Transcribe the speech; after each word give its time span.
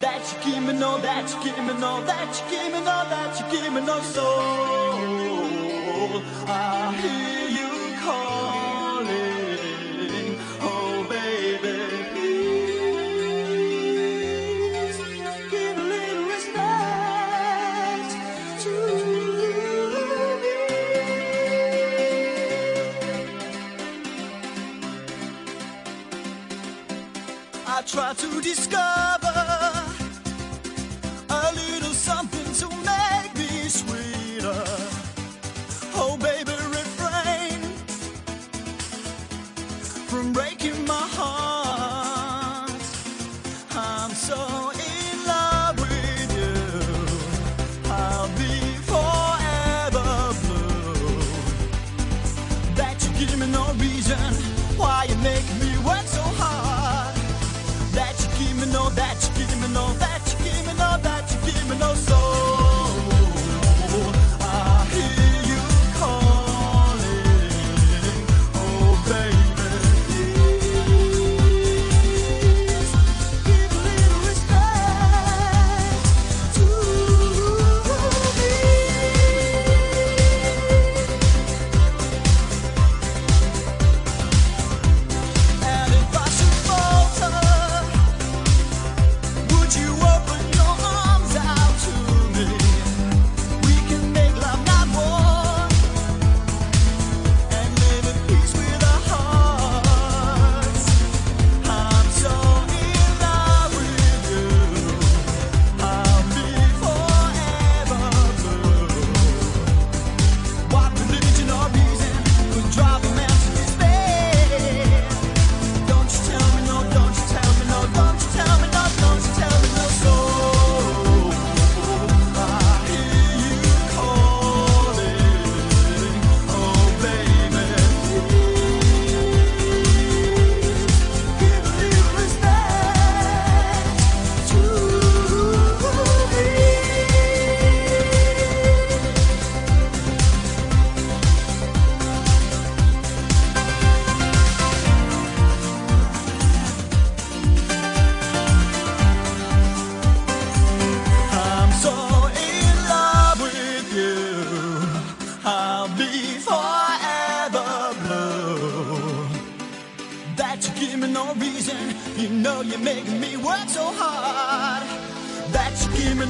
that 0.00 0.32
you 0.32 0.52
give 0.52 0.62
me 0.62 0.72
no, 0.72 0.98
that 0.98 1.28
you 1.30 1.44
give 1.44 1.58
me 1.58 1.74
no, 1.78 2.02
that 2.04 2.32
you 2.40 2.50
give 2.50 2.72
me 2.72 2.80
no, 2.80 2.84
that 2.84 3.38
you 3.38 3.46
give 3.52 3.72
me 3.72 3.80
no 3.82 4.00
soul. 4.00 4.24
I 6.48 6.92
hear 7.00 7.48
you 7.58 7.96
calling. 8.00 9.29
make 55.30 55.59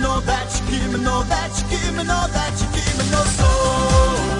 know 0.00 0.20
that 0.20 0.48
you 0.58 0.70
give 0.70 0.92
me 0.92 1.04
know 1.04 1.22
that 1.24 1.50
you 1.60 1.78
give 1.78 1.94
me 1.94 2.04
know 2.04 2.26
that 2.32 2.52
you 2.60 2.66
give 2.74 2.98
me 2.98 3.10
no 3.10 3.22
soul 3.36 4.39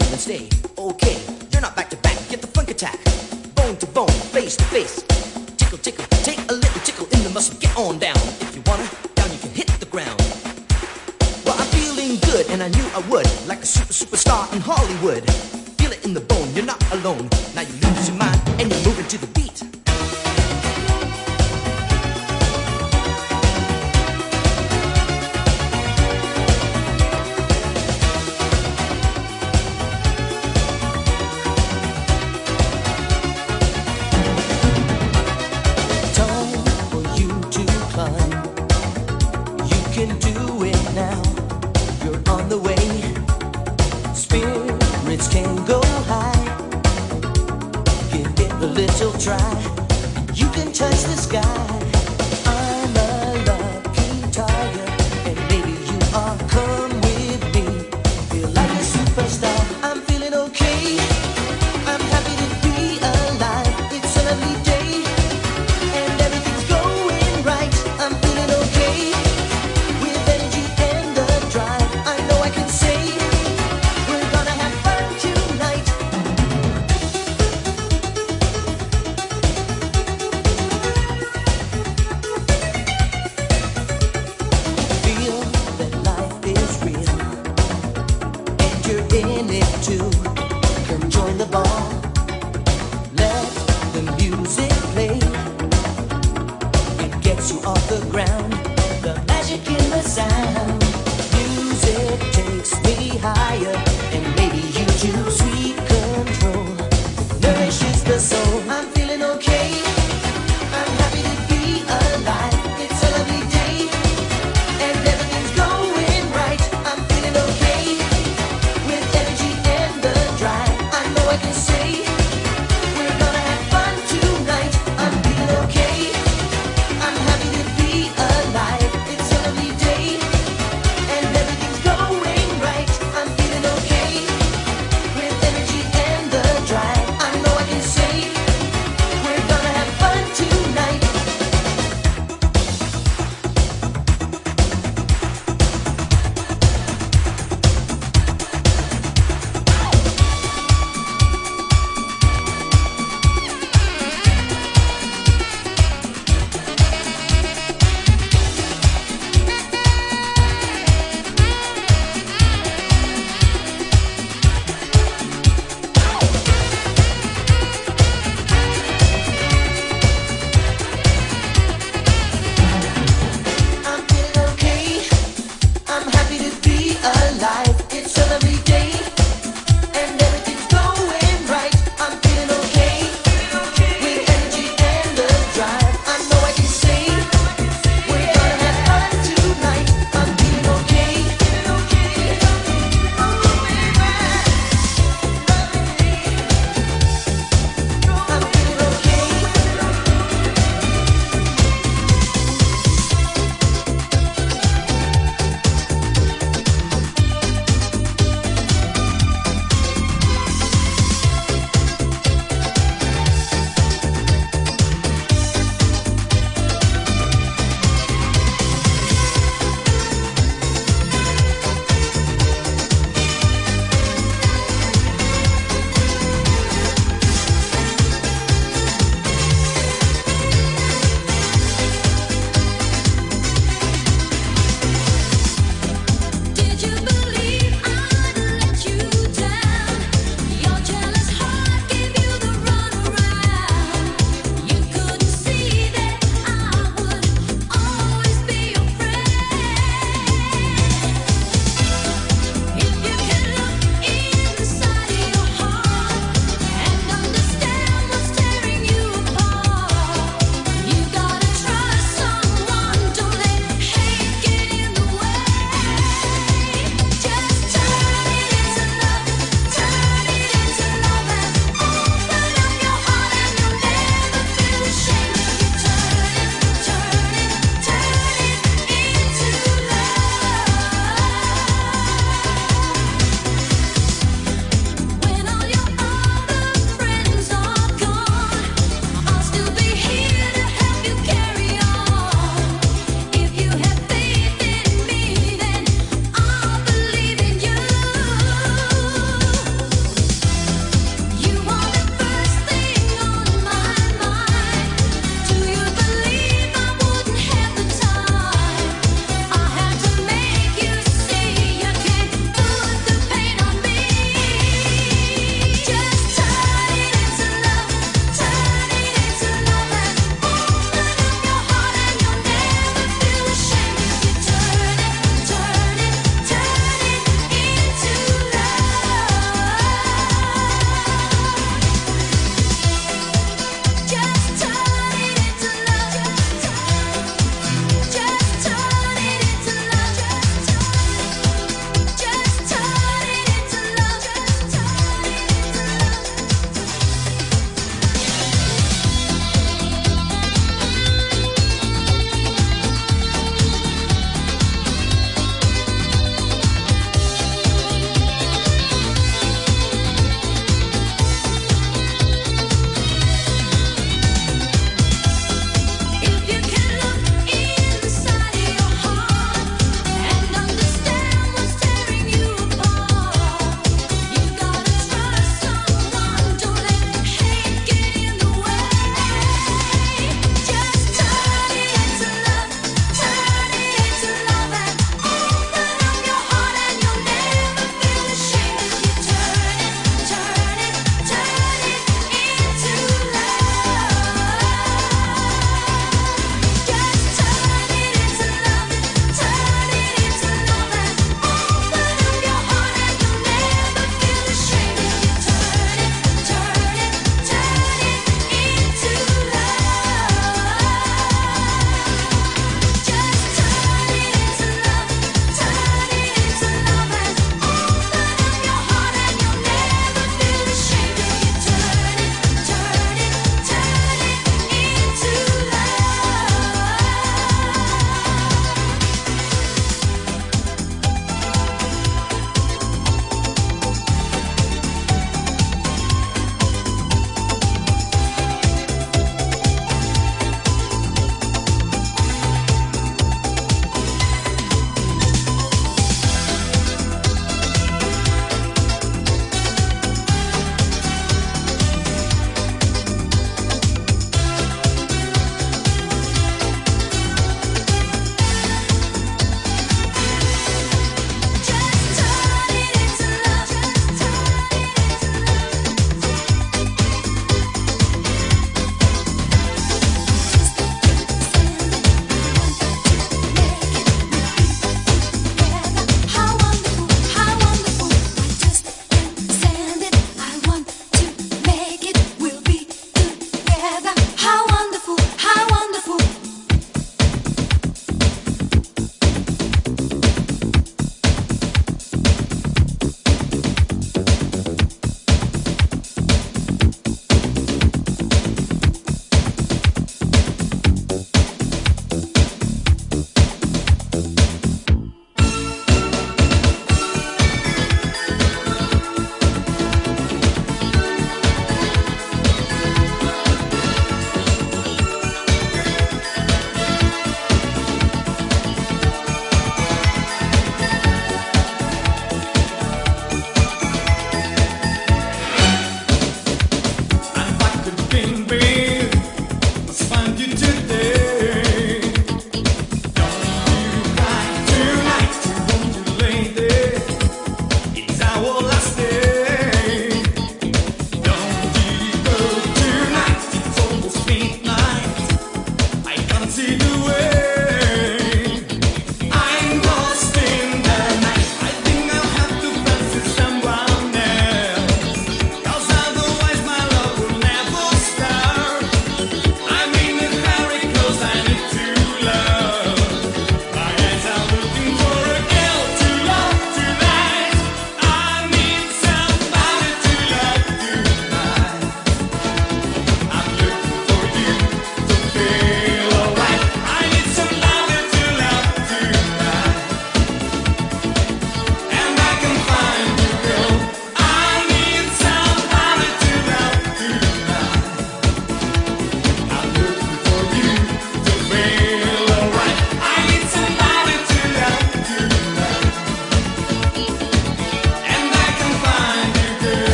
and 0.00 0.20
stay 0.20 0.48
okay. 0.78 1.18
You're 1.52 1.62
not 1.62 1.76
back 1.76 1.90
to 1.90 1.96
back, 1.96 2.16
get 2.28 2.40
the 2.40 2.46
funk 2.46 2.70
attack. 2.70 2.98
Bone 3.54 3.76
to 3.76 3.86
bone, 3.86 4.08
face 4.08 4.56
to 4.56 4.64
face. 4.64 5.11